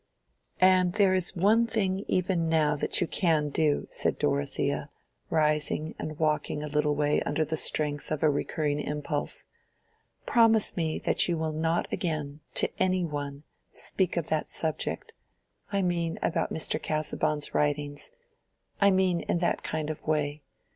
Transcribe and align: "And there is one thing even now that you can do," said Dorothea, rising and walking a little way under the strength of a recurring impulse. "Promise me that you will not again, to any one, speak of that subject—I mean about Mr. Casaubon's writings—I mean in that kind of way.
"And 0.59 0.93
there 0.93 1.13
is 1.13 1.35
one 1.35 1.67
thing 1.67 2.05
even 2.07 2.49
now 2.49 2.75
that 2.75 2.99
you 3.01 3.05
can 3.05 3.49
do," 3.49 3.85
said 3.91 4.17
Dorothea, 4.17 4.89
rising 5.29 5.93
and 5.99 6.17
walking 6.17 6.63
a 6.63 6.67
little 6.67 6.95
way 6.95 7.21
under 7.21 7.45
the 7.45 7.55
strength 7.55 8.09
of 8.09 8.23
a 8.23 8.29
recurring 8.31 8.79
impulse. 8.79 9.45
"Promise 10.25 10.75
me 10.75 10.97
that 10.97 11.27
you 11.27 11.37
will 11.37 11.53
not 11.53 11.87
again, 11.93 12.39
to 12.55 12.67
any 12.81 13.05
one, 13.05 13.43
speak 13.71 14.17
of 14.17 14.25
that 14.29 14.49
subject—I 14.49 15.83
mean 15.83 16.17
about 16.23 16.51
Mr. 16.51 16.81
Casaubon's 16.81 17.53
writings—I 17.53 18.89
mean 18.89 19.19
in 19.19 19.37
that 19.37 19.61
kind 19.61 19.91
of 19.91 20.07
way. 20.07 20.41